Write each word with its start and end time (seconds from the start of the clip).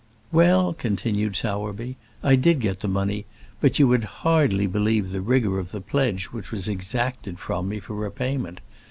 "Well," 0.31 0.73
continued 0.73 1.35
Sowerby, 1.35 1.95
"I 2.23 2.35
did 2.35 2.59
get 2.59 2.79
the 2.79 2.87
money, 2.87 3.27
but 3.59 3.77
you 3.77 3.87
would 3.87 4.03
hardly 4.25 4.65
believe 4.65 5.11
the 5.11 5.21
rigour 5.21 5.59
of 5.59 5.71
the 5.71 5.79
pledge 5.79 6.23
which 6.31 6.51
was 6.51 6.67
exacted 6.67 7.37
from 7.37 7.69
me 7.69 7.79
for 7.79 7.93
repayment. 7.93 8.61